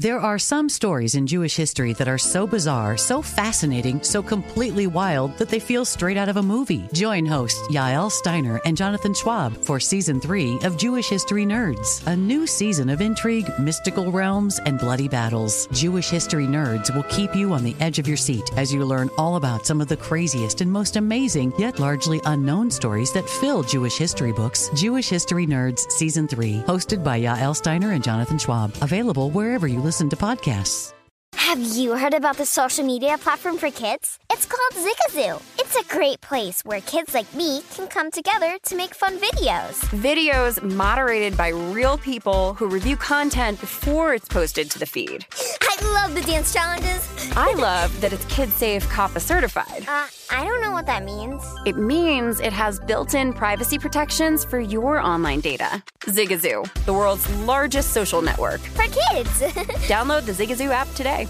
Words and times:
There 0.00 0.18
are 0.18 0.38
some 0.38 0.70
stories 0.70 1.14
in 1.14 1.26
Jewish 1.26 1.54
history 1.54 1.92
that 1.92 2.08
are 2.08 2.16
so 2.16 2.46
bizarre, 2.46 2.96
so 2.96 3.20
fascinating, 3.20 4.02
so 4.02 4.22
completely 4.22 4.86
wild 4.86 5.36
that 5.36 5.50
they 5.50 5.60
feel 5.60 5.84
straight 5.84 6.16
out 6.16 6.30
of 6.30 6.38
a 6.38 6.42
movie. 6.42 6.88
Join 6.94 7.26
hosts 7.26 7.60
Yael 7.68 8.10
Steiner 8.10 8.62
and 8.64 8.78
Jonathan 8.78 9.12
Schwab 9.12 9.54
for 9.58 9.78
season 9.78 10.18
three 10.18 10.58
of 10.62 10.78
Jewish 10.78 11.10
History 11.10 11.44
Nerds, 11.44 12.02
a 12.06 12.16
new 12.16 12.46
season 12.46 12.88
of 12.88 13.02
intrigue, 13.02 13.46
mystical 13.58 14.10
realms, 14.10 14.58
and 14.60 14.78
bloody 14.78 15.06
battles. 15.06 15.66
Jewish 15.66 16.08
History 16.08 16.46
Nerds 16.46 16.94
will 16.96 17.02
keep 17.10 17.36
you 17.36 17.52
on 17.52 17.62
the 17.62 17.76
edge 17.78 17.98
of 17.98 18.08
your 18.08 18.16
seat 18.16 18.50
as 18.56 18.72
you 18.72 18.82
learn 18.86 19.10
all 19.18 19.36
about 19.36 19.66
some 19.66 19.82
of 19.82 19.88
the 19.88 19.98
craziest 19.98 20.62
and 20.62 20.72
most 20.72 20.96
amazing, 20.96 21.52
yet 21.58 21.78
largely 21.78 22.22
unknown 22.24 22.70
stories 22.70 23.12
that 23.12 23.28
fill 23.28 23.62
Jewish 23.62 23.98
history 23.98 24.32
books. 24.32 24.70
Jewish 24.74 25.10
History 25.10 25.46
Nerds 25.46 25.90
season 25.90 26.26
three, 26.26 26.62
hosted 26.66 27.04
by 27.04 27.20
Yael 27.20 27.54
Steiner 27.54 27.92
and 27.92 28.02
Jonathan 28.02 28.38
Schwab, 28.38 28.74
available 28.80 29.30
wherever 29.30 29.68
you 29.68 29.78
listen 29.78 29.89
to 29.90 30.16
podcasts. 30.16 30.92
Have 31.34 31.58
you 31.58 31.96
heard 31.96 32.14
about 32.14 32.36
the 32.36 32.46
social 32.46 32.84
media 32.84 33.18
platform 33.18 33.56
for 33.56 33.70
kids? 33.70 34.20
It's 34.30 34.46
called 34.46 34.86
Zigazoo. 34.86 35.42
It's 35.58 35.74
a 35.74 35.92
great 35.92 36.20
place 36.20 36.64
where 36.64 36.80
kids 36.82 37.12
like 37.12 37.32
me 37.34 37.62
can 37.74 37.88
come 37.88 38.12
together 38.12 38.56
to 38.66 38.76
make 38.76 38.94
fun 38.94 39.18
videos. 39.18 39.74
Videos 40.00 40.62
moderated 40.62 41.36
by 41.36 41.48
real 41.48 41.98
people 41.98 42.54
who 42.54 42.68
review 42.68 42.96
content 42.96 43.60
before 43.60 44.14
it's 44.14 44.28
posted 44.28 44.70
to 44.70 44.78
the 44.78 44.86
feed. 44.86 45.26
I 45.62 45.76
love 45.94 46.14
the 46.14 46.22
dance 46.22 46.52
challenges. 46.52 47.08
I 47.36 47.54
love 47.54 47.98
that 48.00 48.12
it's 48.12 48.24
Kid 48.26 48.50
Safe 48.50 48.86
COPPA 48.88 49.20
certified. 49.20 49.84
Uh, 49.86 50.06
I 50.30 50.44
don't 50.44 50.60
know 50.60 50.72
what 50.72 50.86
that 50.86 51.04
means. 51.04 51.42
It 51.66 51.76
means 51.76 52.40
it 52.40 52.52
has 52.52 52.80
built 52.80 53.14
in 53.14 53.32
privacy 53.32 53.78
protections 53.78 54.44
for 54.44 54.58
your 54.58 55.00
online 55.00 55.40
data. 55.40 55.82
Zigazoo, 56.00 56.68
the 56.84 56.92
world's 56.92 57.28
largest 57.40 57.92
social 57.92 58.22
network. 58.22 58.60
For 58.60 58.84
kids. 58.84 59.30
Download 59.88 60.24
the 60.24 60.32
Zigazoo 60.32 60.70
app 60.70 60.92
today. 60.94 61.28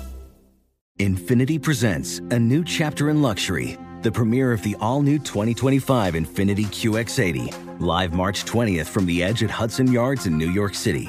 Infiniti 0.99 1.61
presents 1.61 2.19
a 2.19 2.39
new 2.39 2.63
chapter 2.63 3.09
in 3.09 3.23
luxury, 3.23 3.79
the 4.03 4.13
premiere 4.13 4.53
of 4.53 4.63
the 4.63 4.77
all 4.81 5.01
new 5.01 5.19
2025 5.19 6.15
Infiniti 6.15 6.67
QX80, 6.67 7.81
live 7.81 8.13
March 8.13 8.45
20th 8.45 8.87
from 8.87 9.07
the 9.07 9.23
edge 9.23 9.43
at 9.43 9.51
Hudson 9.51 9.91
Yards 9.91 10.27
in 10.27 10.37
New 10.37 10.51
York 10.51 10.75
City, 10.75 11.09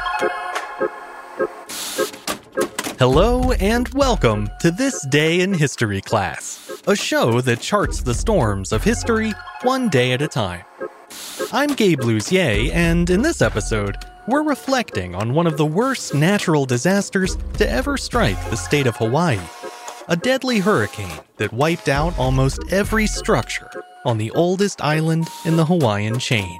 Hello 3.01 3.51
and 3.53 3.89
welcome 3.95 4.47
to 4.59 4.69
This 4.69 5.03
Day 5.07 5.39
in 5.39 5.55
History 5.55 6.01
class, 6.01 6.83
a 6.85 6.95
show 6.95 7.41
that 7.41 7.59
charts 7.59 8.03
the 8.03 8.13
storms 8.13 8.71
of 8.71 8.83
history 8.83 9.33
one 9.63 9.89
day 9.89 10.11
at 10.11 10.21
a 10.21 10.27
time. 10.27 10.63
I'm 11.51 11.73
Gabe 11.73 12.01
Luzier, 12.01 12.71
and 12.71 13.09
in 13.09 13.23
this 13.23 13.41
episode, 13.41 13.97
we're 14.27 14.43
reflecting 14.43 15.15
on 15.15 15.33
one 15.33 15.47
of 15.47 15.57
the 15.57 15.65
worst 15.65 16.13
natural 16.13 16.67
disasters 16.67 17.37
to 17.57 17.67
ever 17.67 17.97
strike 17.97 18.37
the 18.51 18.55
state 18.55 18.85
of 18.85 18.97
Hawaii 18.97 19.39
a 20.07 20.15
deadly 20.15 20.59
hurricane 20.59 21.21
that 21.37 21.51
wiped 21.53 21.89
out 21.89 22.15
almost 22.19 22.71
every 22.71 23.07
structure 23.07 23.71
on 24.05 24.19
the 24.19 24.29
oldest 24.31 24.79
island 24.83 25.27
in 25.45 25.55
the 25.57 25.65
Hawaiian 25.65 26.19
chain. 26.19 26.59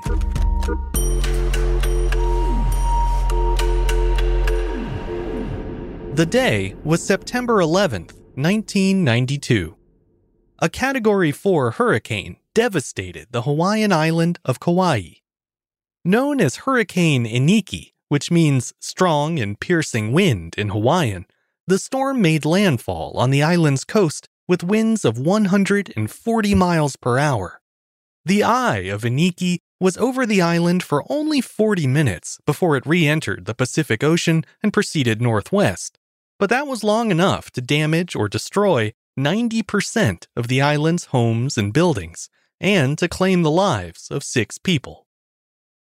The 6.13 6.25
day 6.25 6.75
was 6.83 7.01
September 7.01 7.59
11th, 7.59 8.11
1992. 8.35 9.77
A 10.59 10.67
Category 10.67 11.31
4 11.31 11.72
hurricane 11.72 12.35
devastated 12.53 13.27
the 13.31 13.44
Hawaiian 13.44 13.94
island 13.94 14.38
of 14.44 14.59
Kauai. 14.59 15.22
Known 16.03 16.41
as 16.41 16.57
Hurricane 16.57 17.25
Iniki, 17.25 17.94
which 18.09 18.29
means 18.29 18.73
strong 18.81 19.39
and 19.39 19.57
piercing 19.57 20.11
wind 20.11 20.55
in 20.57 20.67
Hawaiian, 20.67 21.27
the 21.66 21.79
storm 21.79 22.22
made 22.22 22.43
landfall 22.43 23.13
on 23.16 23.29
the 23.31 23.41
island's 23.41 23.85
coast 23.85 24.28
with 24.49 24.66
winds 24.66 25.05
of 25.05 25.17
140 25.17 26.55
miles 26.55 26.97
per 26.97 27.19
hour. 27.19 27.61
The 28.25 28.43
eye 28.43 28.89
of 28.89 29.03
Iniki 29.03 29.59
was 29.79 29.95
over 29.97 30.25
the 30.25 30.41
island 30.41 30.83
for 30.83 31.05
only 31.09 31.39
40 31.39 31.88
minutes 31.88 32.38
before 32.45 32.75
it 32.75 32.85
re 32.85 33.07
entered 33.07 33.45
the 33.45 33.55
Pacific 33.55 34.03
Ocean 34.03 34.43
and 34.61 34.73
proceeded 34.73 35.22
northwest, 35.22 35.97
but 36.41 36.50
that 36.50 36.66
was 36.66 36.84
long 36.84 37.12
enough 37.12 37.52
to 37.52 37.62
damage 37.62 38.16
or 38.16 38.28
destroy 38.28 38.91
90% 39.16 40.25
of 40.35 40.47
the 40.47 40.59
island's 40.59 41.06
homes 41.06 41.56
and 41.56 41.72
buildings, 41.72 42.31
and 42.59 42.97
to 42.97 43.07
claim 43.07 43.44
the 43.44 43.52
lives 43.52 44.09
of 44.09 44.24
six 44.24 44.57
people. 44.57 45.06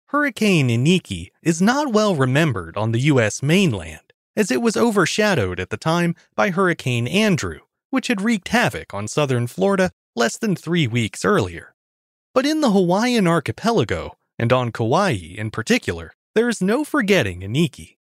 Hurricane 0.09 0.69
Iniki 0.69 1.31
is 1.41 1.63
not 1.63 1.91
well 1.91 2.13
remembered 2.13 2.77
on 2.77 2.91
the 2.91 2.99
U.S. 2.99 3.41
mainland, 3.41 4.13
as 4.35 4.51
it 4.51 4.61
was 4.61 4.77
overshadowed 4.77 5.59
at 5.59 5.71
the 5.71 5.77
time 5.77 6.13
by 6.35 6.51
Hurricane 6.51 7.07
Andrew, 7.07 7.61
which 7.89 8.05
had 8.05 8.21
wreaked 8.21 8.49
havoc 8.49 8.93
on 8.93 9.07
southern 9.07 9.47
Florida 9.47 9.89
less 10.15 10.37
than 10.37 10.55
three 10.55 10.85
weeks 10.85 11.25
earlier. 11.25 11.73
But 12.35 12.45
in 12.45 12.61
the 12.61 12.69
Hawaiian 12.69 13.25
archipelago, 13.25 14.15
and 14.37 14.53
on 14.53 14.71
Kauai 14.71 15.13
in 15.13 15.49
particular, 15.49 16.13
there 16.35 16.49
is 16.49 16.61
no 16.61 16.83
forgetting 16.83 17.41
Iniki. 17.41 17.95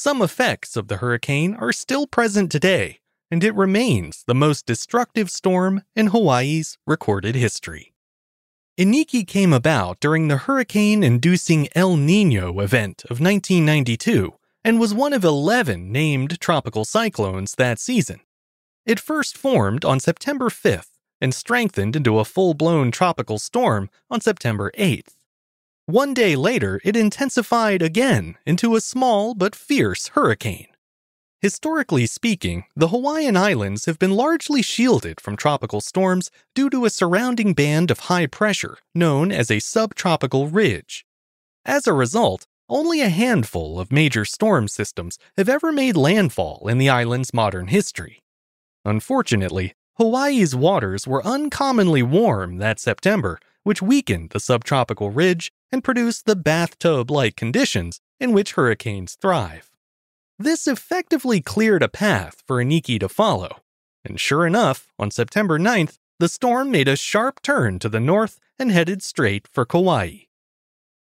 Some 0.00 0.22
effects 0.22 0.76
of 0.76 0.86
the 0.86 0.98
hurricane 0.98 1.54
are 1.54 1.72
still 1.72 2.06
present 2.06 2.52
today, 2.52 3.00
and 3.32 3.42
it 3.42 3.52
remains 3.56 4.22
the 4.24 4.34
most 4.34 4.64
destructive 4.64 5.28
storm 5.28 5.82
in 5.96 6.14
Hawaii's 6.14 6.78
recorded 6.86 7.34
history. 7.34 7.94
Iniki 8.78 9.26
came 9.26 9.52
about 9.52 9.98
during 9.98 10.28
the 10.28 10.36
hurricane 10.46 11.02
inducing 11.02 11.66
El 11.74 11.96
Nino 11.96 12.60
event 12.60 13.02
of 13.06 13.18
1992 13.18 14.34
and 14.62 14.78
was 14.78 14.94
one 14.94 15.12
of 15.12 15.24
11 15.24 15.90
named 15.90 16.38
tropical 16.38 16.84
cyclones 16.84 17.56
that 17.56 17.80
season. 17.80 18.20
It 18.86 19.00
first 19.00 19.36
formed 19.36 19.84
on 19.84 19.98
September 19.98 20.48
5th 20.48 20.92
and 21.20 21.34
strengthened 21.34 21.96
into 21.96 22.20
a 22.20 22.24
full 22.24 22.54
blown 22.54 22.92
tropical 22.92 23.40
storm 23.40 23.90
on 24.08 24.20
September 24.20 24.70
8th. 24.78 25.17
One 25.88 26.12
day 26.12 26.36
later, 26.36 26.82
it 26.84 26.98
intensified 26.98 27.80
again 27.80 28.36
into 28.44 28.76
a 28.76 28.80
small 28.82 29.34
but 29.34 29.56
fierce 29.56 30.08
hurricane. 30.08 30.66
Historically 31.40 32.04
speaking, 32.04 32.64
the 32.76 32.88
Hawaiian 32.88 33.38
Islands 33.38 33.86
have 33.86 33.98
been 33.98 34.10
largely 34.10 34.60
shielded 34.60 35.18
from 35.18 35.34
tropical 35.34 35.80
storms 35.80 36.30
due 36.54 36.68
to 36.68 36.84
a 36.84 36.90
surrounding 36.90 37.54
band 37.54 37.90
of 37.90 38.00
high 38.00 38.26
pressure 38.26 38.76
known 38.94 39.32
as 39.32 39.50
a 39.50 39.60
subtropical 39.60 40.46
ridge. 40.48 41.06
As 41.64 41.86
a 41.86 41.94
result, 41.94 42.46
only 42.68 43.00
a 43.00 43.08
handful 43.08 43.80
of 43.80 43.90
major 43.90 44.26
storm 44.26 44.68
systems 44.68 45.18
have 45.38 45.48
ever 45.48 45.72
made 45.72 45.96
landfall 45.96 46.68
in 46.68 46.76
the 46.76 46.90
island's 46.90 47.32
modern 47.32 47.68
history. 47.68 48.20
Unfortunately, 48.84 49.72
Hawaii's 49.96 50.54
waters 50.54 51.06
were 51.06 51.26
uncommonly 51.26 52.02
warm 52.02 52.58
that 52.58 52.78
September, 52.78 53.40
which 53.62 53.80
weakened 53.80 54.30
the 54.30 54.40
subtropical 54.40 55.08
ridge 55.10 55.50
and 55.70 55.84
produce 55.84 56.22
the 56.22 56.36
bathtub 56.36 57.10
like 57.10 57.36
conditions 57.36 58.00
in 58.20 58.32
which 58.32 58.52
hurricanes 58.52 59.14
thrive. 59.14 59.70
This 60.38 60.66
effectively 60.66 61.40
cleared 61.40 61.82
a 61.82 61.88
path 61.88 62.42
for 62.46 62.62
Iniki 62.62 63.00
to 63.00 63.08
follow, 63.08 63.62
and 64.04 64.20
sure 64.20 64.46
enough, 64.46 64.92
on 64.98 65.10
September 65.10 65.58
9th, 65.58 65.98
the 66.18 66.28
storm 66.28 66.70
made 66.70 66.88
a 66.88 66.96
sharp 66.96 67.42
turn 67.42 67.78
to 67.78 67.88
the 67.88 68.00
north 68.00 68.40
and 68.58 68.70
headed 68.70 69.02
straight 69.02 69.46
for 69.48 69.64
Kauai. 69.64 70.24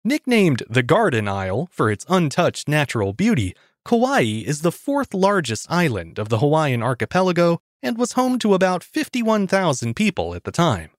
Nicknamed 0.03 0.63
the 0.69 0.83
Garden 0.83 1.27
Isle 1.27 1.69
for 1.71 1.89
its 1.89 2.05
untouched 2.09 2.67
natural 2.67 3.13
beauty, 3.13 3.55
Kauai 3.85 4.43
is 4.45 4.61
the 4.61 4.71
fourth 4.71 5.13
largest 5.13 5.69
island 5.69 6.17
of 6.19 6.29
the 6.29 6.39
Hawaiian 6.39 6.81
archipelago 6.81 7.59
and 7.81 7.97
was 7.97 8.13
home 8.13 8.39
to 8.39 8.53
about 8.53 8.83
51,000 8.83 9.95
people 9.95 10.33
at 10.33 10.45
the 10.45 10.51
time. 10.51 10.89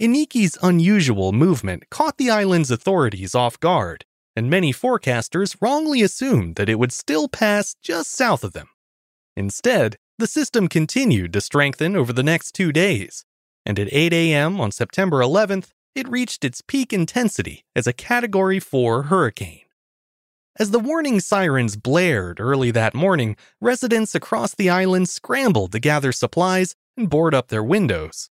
Iniki's 0.00 0.56
unusual 0.62 1.30
movement 1.30 1.90
caught 1.90 2.16
the 2.16 2.30
island's 2.30 2.70
authorities 2.70 3.34
off 3.34 3.60
guard, 3.60 4.06
and 4.34 4.48
many 4.48 4.72
forecasters 4.72 5.54
wrongly 5.60 6.00
assumed 6.00 6.56
that 6.56 6.70
it 6.70 6.78
would 6.78 6.90
still 6.90 7.28
pass 7.28 7.76
just 7.82 8.10
south 8.10 8.42
of 8.42 8.54
them. 8.54 8.70
Instead, 9.36 9.98
the 10.18 10.26
system 10.26 10.68
continued 10.68 11.34
to 11.34 11.42
strengthen 11.42 11.96
over 11.96 12.14
the 12.14 12.22
next 12.22 12.52
two 12.52 12.72
days, 12.72 13.26
and 13.66 13.78
at 13.78 13.92
8 13.92 14.14
a.m. 14.14 14.58
on 14.58 14.72
September 14.72 15.18
11th, 15.18 15.72
it 15.94 16.08
reached 16.08 16.46
its 16.46 16.62
peak 16.62 16.94
intensity 16.94 17.66
as 17.76 17.86
a 17.86 17.92
Category 17.92 18.58
4 18.58 19.02
hurricane. 19.02 19.66
As 20.58 20.70
the 20.70 20.78
warning 20.78 21.20
sirens 21.20 21.76
blared 21.76 22.40
early 22.40 22.70
that 22.70 22.94
morning, 22.94 23.36
residents 23.60 24.14
across 24.14 24.54
the 24.54 24.70
island 24.70 25.10
scrambled 25.10 25.72
to 25.72 25.78
gather 25.78 26.10
supplies 26.10 26.74
and 26.96 27.10
board 27.10 27.34
up 27.34 27.48
their 27.48 27.62
windows. 27.62 28.30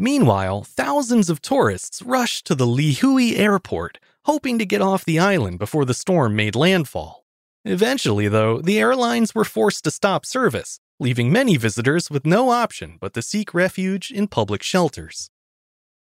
Meanwhile, 0.00 0.64
thousands 0.64 1.28
of 1.28 1.42
tourists 1.42 2.00
rushed 2.00 2.46
to 2.46 2.54
the 2.54 2.64
Lihue 2.64 3.38
airport, 3.38 3.98
hoping 4.24 4.58
to 4.58 4.64
get 4.64 4.80
off 4.80 5.04
the 5.04 5.18
island 5.18 5.58
before 5.58 5.84
the 5.84 5.92
storm 5.92 6.34
made 6.34 6.56
landfall. 6.56 7.26
Eventually, 7.66 8.26
though, 8.26 8.62
the 8.62 8.78
airlines 8.78 9.34
were 9.34 9.44
forced 9.44 9.84
to 9.84 9.90
stop 9.90 10.24
service, 10.24 10.80
leaving 10.98 11.30
many 11.30 11.58
visitors 11.58 12.08
with 12.08 12.24
no 12.24 12.48
option 12.48 12.96
but 12.98 13.12
to 13.12 13.20
seek 13.20 13.52
refuge 13.52 14.10
in 14.10 14.26
public 14.26 14.62
shelters. 14.62 15.28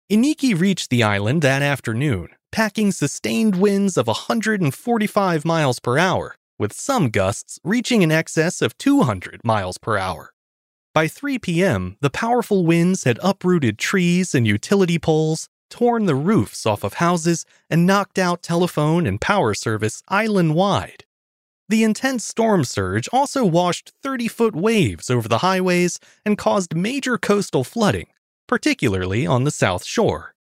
Iniki 0.09 0.56
reached 0.56 0.91
the 0.91 1.03
island 1.03 1.43
that 1.43 1.61
afternoon, 1.61 2.29
packing 2.53 2.93
sustained 2.93 3.56
winds 3.56 3.97
of 3.97 4.06
145 4.06 5.45
miles 5.45 5.81
per 5.81 5.99
hour, 5.99 6.37
with 6.56 6.73
some 6.73 7.11
gusts 7.11 7.59
reaching 7.65 8.03
in 8.03 8.12
excess 8.12 8.62
of 8.62 8.79
200 8.79 9.41
miles 9.43 9.77
per 9.77 9.99
hour. 9.99 10.31
By 10.99 11.06
3 11.06 11.39
p.m., 11.39 11.97
the 12.00 12.11
powerful 12.11 12.67
winds 12.67 13.05
had 13.05 13.21
uprooted 13.23 13.79
trees 13.79 14.35
and 14.35 14.49
utility 14.49 14.99
poles, 14.99 15.49
torn 15.71 16.06
the 16.06 16.17
roofs 16.17 16.67
off 16.67 16.83
of 16.83 16.95
houses, 16.95 17.47
and 17.71 17.87
knocked 17.87 18.19
out 18.19 18.43
telephone 18.43 19.06
and 19.06 19.21
power 19.21 19.55
service 19.55 20.03
island 20.09 20.56
wide. 20.56 21.05
The 21.69 21.85
intense 21.85 22.25
storm 22.25 22.65
surge 22.65 23.09
also 23.12 23.45
washed 23.45 23.93
30 24.03 24.27
foot 24.27 24.56
waves 24.56 25.09
over 25.09 25.29
the 25.29 25.39
highways 25.39 26.00
and 26.27 26.37
caused 26.37 26.75
major 26.75 27.17
coastal 27.17 27.62
flooding, 27.62 28.09
particularly 28.49 29.25
on 29.25 29.45
the 29.45 29.53
South 29.53 29.85
Shore. 29.85 30.35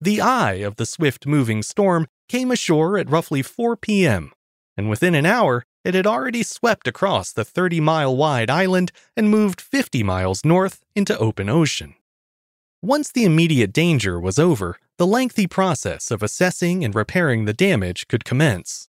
The 0.00 0.22
eye 0.22 0.64
of 0.64 0.76
the 0.76 0.86
swift 0.86 1.26
moving 1.26 1.62
storm 1.62 2.06
came 2.26 2.50
ashore 2.50 2.96
at 2.96 3.10
roughly 3.10 3.42
4 3.42 3.76
p.m., 3.76 4.32
and 4.78 4.88
within 4.88 5.14
an 5.14 5.26
hour, 5.26 5.66
it 5.84 5.94
had 5.94 6.06
already 6.06 6.42
swept 6.42 6.86
across 6.86 7.32
the 7.32 7.44
30 7.44 7.80
mile 7.80 8.16
wide 8.16 8.50
island 8.50 8.92
and 9.16 9.30
moved 9.30 9.60
50 9.60 10.02
miles 10.02 10.44
north 10.44 10.84
into 10.94 11.18
open 11.18 11.48
ocean. 11.48 11.94
Once 12.82 13.12
the 13.12 13.24
immediate 13.24 13.72
danger 13.72 14.18
was 14.18 14.38
over, 14.38 14.78
the 14.96 15.06
lengthy 15.06 15.46
process 15.46 16.10
of 16.10 16.22
assessing 16.22 16.84
and 16.84 16.94
repairing 16.94 17.44
the 17.44 17.52
damage 17.52 18.08
could 18.08 18.24
commence. 18.24 18.88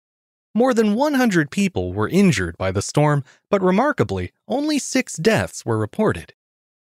More 0.54 0.72
than 0.72 0.94
100 0.94 1.50
people 1.50 1.92
were 1.92 2.08
injured 2.08 2.56
by 2.56 2.70
the 2.70 2.82
storm, 2.82 3.24
but 3.50 3.62
remarkably, 3.62 4.32
only 4.48 4.78
six 4.78 5.16
deaths 5.16 5.66
were 5.66 5.78
reported. 5.78 6.32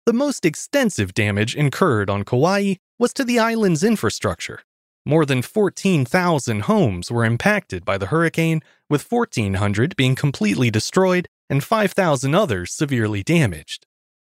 The 0.07 0.13
most 0.15 0.47
extensive 0.47 1.13
damage 1.13 1.55
incurred 1.55 2.09
on 2.09 2.25
Kauai 2.25 2.77
was 2.99 3.13
to 3.13 3.25
the 3.25 3.39
island's 3.39 3.85
infrastructure. 3.85 4.61
More 5.09 5.25
than 5.25 5.41
14,000 5.41 6.65
homes 6.65 7.11
were 7.11 7.25
impacted 7.25 7.83
by 7.83 7.97
the 7.97 8.09
hurricane, 8.09 8.61
with 8.91 9.11
1,400 9.11 9.97
being 9.97 10.15
completely 10.15 10.71
destroyed 10.71 11.27
and 11.49 11.65
5,000 11.65 12.35
others 12.35 12.75
severely 12.75 13.23
damaged. 13.23 13.87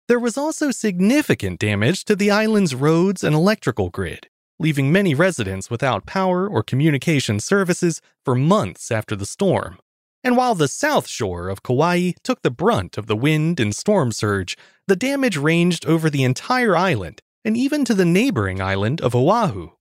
There 0.07 0.19
was 0.19 0.38
also 0.38 0.69
significant 0.69 1.60
damage 1.60 2.06
to 2.06 2.16
the 2.16 2.30
island's 2.30 2.75
roads 2.75 3.24
and 3.24 3.36
electrical 3.36 3.89
grid, 3.89 4.27
leaving 4.60 4.92
many 4.92 5.16
residents 5.16 5.71
without 5.71 6.06
power 6.06 6.48
or 6.48 6.62
communication 6.62 7.39
services 7.39 8.00
for 8.24 8.36
months 8.36 8.92
after 8.92 9.16
the 9.16 9.25
storm. 9.25 9.80
And 10.24 10.38
while 10.38 10.54
the 10.54 10.68
south 10.68 11.07
shore 11.07 11.50
of 11.50 11.63
Kauai 11.63 12.12
took 12.24 12.44
the 12.44 12.51
brunt 12.51 12.95
of 12.95 13.07
the 13.07 13.18
wind 13.18 13.60
and 13.60 13.75
storm 13.75 14.12
surge, 14.12 14.56
the 14.86 14.95
damage 14.95 15.36
ranged 15.36 15.88
over 15.88 16.12
the 16.12 16.24
entire 16.24 16.77
island 16.77 17.24
and 17.44 17.57
even 17.57 17.86
to 17.86 17.95
the 17.95 18.06
neighboring 18.06 18.62
island 18.62 19.01
of 19.01 19.16
Oahu. 19.16 19.71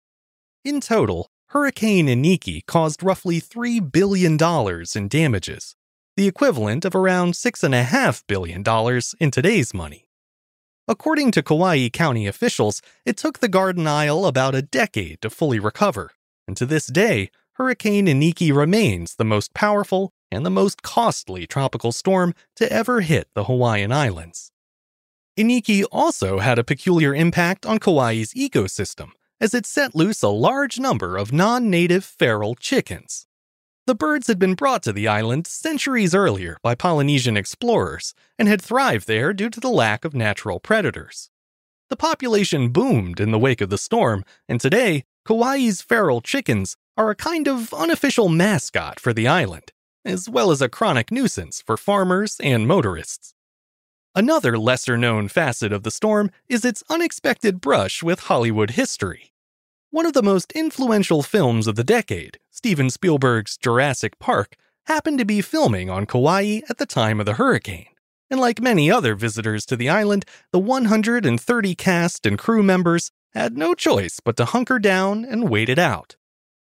In 0.64 0.80
total, 0.80 1.30
Hurricane 1.48 2.08
Iniki 2.08 2.66
caused 2.66 3.02
roughly 3.02 3.40
$3 3.40 3.92
billion 3.92 4.36
in 4.94 5.08
damages, 5.08 5.76
the 6.16 6.26
equivalent 6.26 6.84
of 6.84 6.94
around 6.94 7.34
$6.5 7.34 8.24
billion 8.26 9.00
in 9.20 9.30
today's 9.30 9.72
money. 9.72 10.08
According 10.88 11.30
to 11.32 11.42
Kauai 11.42 11.88
County 11.90 12.26
officials, 12.26 12.82
it 13.06 13.16
took 13.16 13.38
the 13.38 13.48
Garden 13.48 13.86
Isle 13.86 14.26
about 14.26 14.54
a 14.54 14.62
decade 14.62 15.20
to 15.22 15.30
fully 15.30 15.58
recover, 15.58 16.10
and 16.46 16.56
to 16.56 16.66
this 16.66 16.86
day, 16.86 17.30
Hurricane 17.52 18.06
Iniki 18.06 18.54
remains 18.54 19.14
the 19.14 19.24
most 19.24 19.54
powerful 19.54 20.12
and 20.30 20.44
the 20.44 20.50
most 20.50 20.82
costly 20.82 21.46
tropical 21.46 21.92
storm 21.92 22.34
to 22.56 22.70
ever 22.72 23.00
hit 23.00 23.28
the 23.34 23.44
Hawaiian 23.44 23.92
Islands. 23.92 24.50
Iniki 25.38 25.84
also 25.92 26.40
had 26.40 26.58
a 26.58 26.64
peculiar 26.64 27.14
impact 27.14 27.64
on 27.64 27.78
Kauai's 27.78 28.34
ecosystem, 28.34 29.10
as 29.40 29.54
it 29.54 29.66
set 29.66 29.94
loose 29.94 30.22
a 30.22 30.28
large 30.28 30.78
number 30.78 31.16
of 31.16 31.32
non 31.32 31.70
native 31.70 32.04
feral 32.04 32.54
chickens. 32.54 33.26
The 33.86 33.94
birds 33.94 34.26
had 34.26 34.38
been 34.38 34.54
brought 34.54 34.82
to 34.82 34.92
the 34.92 35.08
island 35.08 35.46
centuries 35.46 36.14
earlier 36.14 36.58
by 36.62 36.74
Polynesian 36.74 37.36
explorers 37.36 38.12
and 38.38 38.46
had 38.46 38.60
thrived 38.60 39.06
there 39.06 39.32
due 39.32 39.48
to 39.48 39.60
the 39.60 39.70
lack 39.70 40.04
of 40.04 40.14
natural 40.14 40.60
predators. 40.60 41.30
The 41.88 41.96
population 41.96 42.68
boomed 42.68 43.18
in 43.18 43.30
the 43.30 43.38
wake 43.38 43.62
of 43.62 43.70
the 43.70 43.78
storm, 43.78 44.24
and 44.46 44.60
today, 44.60 45.04
Kauai's 45.26 45.80
feral 45.80 46.20
chickens 46.20 46.76
are 46.98 47.08
a 47.08 47.14
kind 47.14 47.48
of 47.48 47.72
unofficial 47.72 48.28
mascot 48.28 49.00
for 49.00 49.14
the 49.14 49.26
island, 49.26 49.72
as 50.04 50.28
well 50.28 50.50
as 50.50 50.60
a 50.60 50.68
chronic 50.68 51.10
nuisance 51.10 51.62
for 51.62 51.78
farmers 51.78 52.36
and 52.40 52.66
motorists. 52.66 53.32
Another 54.14 54.58
lesser 54.58 54.96
known 54.96 55.28
facet 55.28 55.72
of 55.72 55.82
the 55.82 55.90
storm 55.90 56.30
is 56.48 56.64
its 56.64 56.82
unexpected 56.88 57.60
brush 57.60 58.02
with 58.02 58.20
Hollywood 58.20 58.70
history. 58.70 59.32
One 59.90 60.06
of 60.06 60.12
the 60.12 60.22
most 60.22 60.50
influential 60.52 61.22
films 61.22 61.66
of 61.66 61.76
the 61.76 61.84
decade, 61.84 62.38
Steven 62.50 62.90
Spielberg's 62.90 63.56
Jurassic 63.56 64.18
Park, 64.18 64.56
happened 64.86 65.18
to 65.18 65.24
be 65.24 65.40
filming 65.40 65.88
on 65.90 66.06
Kauai 66.06 66.60
at 66.68 66.78
the 66.78 66.86
time 66.86 67.20
of 67.20 67.26
the 67.26 67.34
hurricane. 67.34 67.86
And 68.30 68.40
like 68.40 68.60
many 68.60 68.90
other 68.90 69.14
visitors 69.14 69.64
to 69.66 69.76
the 69.76 69.88
island, 69.88 70.24
the 70.52 70.58
130 70.58 71.74
cast 71.74 72.26
and 72.26 72.38
crew 72.38 72.62
members 72.62 73.10
had 73.32 73.56
no 73.56 73.74
choice 73.74 74.20
but 74.24 74.36
to 74.38 74.46
hunker 74.46 74.78
down 74.78 75.24
and 75.24 75.48
wait 75.48 75.68
it 75.68 75.78
out. 75.78 76.16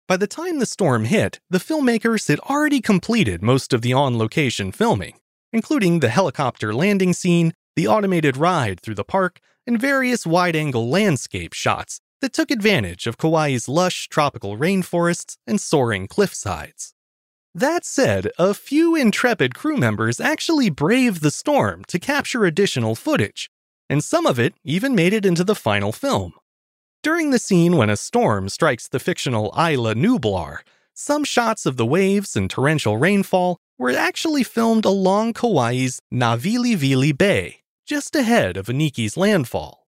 By 0.07 0.18
the 0.18 0.27
time 0.27 0.59
the 0.59 0.65
storm 0.65 1.06
hit, 1.06 1.39
the 1.50 1.57
filmmakers 1.57 2.27
had 2.27 2.39
already 2.42 2.81
completed 2.81 3.42
most 3.42 3.74
of 3.74 3.81
the 3.81 3.94
on 3.94 4.18
location 4.18 4.71
filming, 4.71 5.15
including 5.51 6.00
the 6.00 6.10
helicopter 6.10 6.74
landing 6.74 7.13
scene, 7.13 7.54
the 7.75 7.88
automated 7.88 8.38
ride 8.38 8.80
through 8.80 8.96
the 8.96 9.04
park, 9.04 9.40
and 9.66 9.80
various 9.80 10.25
wide 10.25 10.56
angle 10.56 10.90
landscape 10.90 11.54
shots 11.54 12.01
that 12.22 12.34
took 12.34 12.51
advantage 12.51 13.07
of 13.07 13.18
Kauai's 13.18 13.69
lush 13.69 14.07
tropical 14.10 14.57
rainforests 14.57 15.38
and 15.48 15.62
soaring 15.62 16.07
cliffsides. 16.07 16.94
That 17.56 17.86
said, 17.86 18.31
a 18.38 18.54
few 18.54 18.96
intrepid 18.96 19.56
crew 19.56 19.78
members 19.78 20.19
actually 20.19 20.69
braved 20.69 21.22
the 21.22 21.31
storm 21.31 21.84
to 21.86 22.00
capture 22.00 22.45
additional 22.45 22.95
footage, 22.95 23.50
and 23.90 24.04
some 24.04 24.25
of 24.25 24.40
it 24.40 24.54
even 24.63 24.94
made 24.94 25.13
it 25.13 25.25
into 25.25 25.44
the 25.44 25.56
final 25.56 25.92
film. 25.92 26.34
During 27.02 27.31
the 27.31 27.40
scene 27.40 27.78
when 27.78 27.90
a 27.90 27.97
storm 27.97 28.50
strikes 28.50 28.88
the 28.88 29.00
fictional 29.00 29.54
Isla 29.57 29.95
Nublar, 29.95 30.59
some 30.94 31.23
shots 31.23 31.66
of 31.66 31.78
the 31.78 31.85
waves 31.85 32.35
and 32.35 32.50
torrential 32.50 32.97
rainfall 32.97 33.59
were 33.80 33.90
actually 33.90 34.44
filmed 34.44 34.86
along 34.86 35.33
Kauai's 35.33 36.00
Nawiliwili 36.14 37.18
Bay, 37.18 37.62
just 37.88 38.16
ahead 38.16 38.57
of 38.57 38.68
Iniki's 38.68 39.18
landfall. 39.18 39.88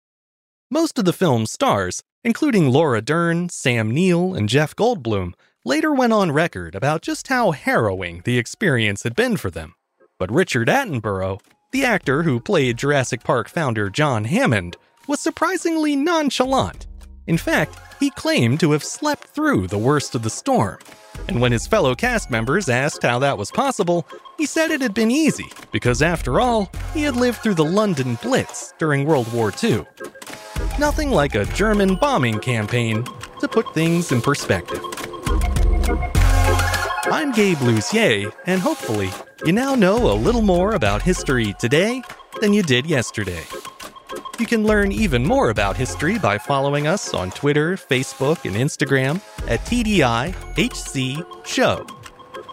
Most 0.71 0.99
of 0.99 1.05
the 1.05 1.13
film's 1.13 1.53
stars 1.53 2.03
including 2.25 2.71
Laura 2.71 3.03
Dern, 3.03 3.49
Sam 3.49 3.91
Neill, 3.91 4.35
and 4.35 4.49
Jeff 4.49 4.77
Goldblum, 4.77 5.35
later 5.65 5.93
went 5.93 6.13
on 6.13 6.33
record 6.33 6.75
about 6.75 7.03
just 7.03 7.29
how 7.29 7.51
harrowing 7.51 8.23
the 8.25 8.39
experience 8.39 9.03
had 9.03 9.17
been 9.17 9.37
for 9.37 9.51
them. 9.51 9.75
But 10.19 10.31
Richard 10.31 10.69
Attenborough, 10.69 11.41
the 11.73 11.85
actor 11.85 12.23
who 12.23 12.39
played 12.41 12.77
Jurassic 12.77 13.25
Park 13.25 13.49
founder 13.49 13.91
John 13.91 14.25
Hammond, 14.25 14.77
was 15.09 15.21
surprisingly 15.21 15.97
nonchalant. 15.97 16.87
In 17.27 17.39
fact, 17.39 17.79
he 18.01 18.11
claimed 18.11 18.59
to 18.61 18.73
have 18.73 18.83
slept 18.83 19.29
through 19.29 19.69
the 19.69 19.79
worst 19.79 20.15
of 20.15 20.23
the 20.23 20.31
storm. 20.31 20.79
And 21.29 21.41
when 21.41 21.53
his 21.53 21.69
fellow 21.69 21.95
cast 21.95 22.31
members 22.31 22.69
asked 22.69 23.03
how 23.03 23.21
that 23.21 23.39
was 23.39 23.51
possible, 23.51 24.07
he 24.39 24.47
said 24.47 24.71
it 24.71 24.81
had 24.81 24.95
been 24.95 25.11
easy, 25.11 25.47
because 25.71 26.03
after 26.03 26.41
all, 26.41 26.71
he 26.95 27.03
had 27.03 27.15
lived 27.15 27.39
through 27.39 27.55
the 27.55 27.65
London 27.65 28.19
Blitz 28.23 28.75
during 28.79 29.05
World 29.05 29.33
War 29.33 29.53
II. 29.63 29.87
Nothing 30.81 31.11
like 31.11 31.37
a 31.37 31.45
German 31.47 31.95
bombing 31.95 32.41
campaign 32.41 33.05
to 33.41 33.47
put 33.47 33.73
things 33.73 34.11
in 34.11 34.21
perspective. 34.21 34.83
I'm 37.05 37.31
Gabe 37.33 37.59
Luzier, 37.59 38.33
and 38.47 38.61
hopefully, 38.61 39.11
you 39.45 39.53
now 39.53 39.75
know 39.77 40.11
a 40.11 40.15
little 40.15 40.43
more 40.43 40.73
about 40.73 41.03
history 41.03 41.55
today 41.61 42.03
than 42.41 42.53
you 42.53 42.63
did 42.63 42.87
yesterday. 42.87 43.45
You 44.43 44.49
can 44.49 44.67
learn 44.67 44.91
even 44.91 45.25
more 45.25 45.51
about 45.51 45.77
history 45.77 46.19
by 46.19 46.37
following 46.37 46.89
us 46.89 47.15
on 47.15 47.31
Twitter, 47.31 47.77
Facebook, 47.77 48.45
and 48.45 48.57
Instagram 48.57 49.21
at 49.47 49.61
TDIHC 49.61 51.47
Show. 51.47 51.87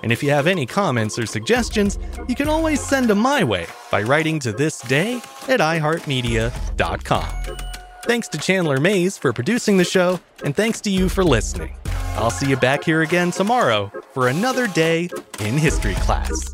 And 0.04 0.12
if 0.12 0.22
you 0.22 0.30
have 0.30 0.46
any 0.46 0.68
comments 0.68 1.18
or 1.18 1.26
suggestions, 1.26 1.98
you 2.28 2.36
can 2.36 2.48
always 2.48 2.80
send 2.80 3.08
them 3.08 3.18
my 3.18 3.44
way 3.44 3.66
by 3.90 4.04
writing 4.04 4.38
to 4.42 4.52
this 4.52 4.82
day 4.82 5.16
at 5.48 5.62
iHeartMedia.com. 5.62 7.58
Thanks 8.04 8.28
to 8.28 8.38
Chandler 8.38 8.80
Mayes 8.80 9.18
for 9.18 9.34
producing 9.34 9.78
the 9.78 9.84
show, 9.84 10.20
and 10.44 10.56
thanks 10.56 10.80
to 10.82 10.92
you 10.92 11.10
for 11.10 11.24
listening. 11.24 11.76
I'll 12.18 12.30
see 12.30 12.50
you 12.52 12.58
back 12.58 12.84
here 12.84 13.02
again 13.02 13.32
tomorrow 13.32 13.88
for 13.88 14.04
for 14.14 14.28
another 14.28 14.68
day 14.68 15.10
in 15.40 15.58
history 15.58 15.96
class. 15.96 16.54